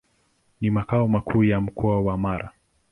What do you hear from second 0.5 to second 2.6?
Ni makao makuu ya Mkoa wa Mara.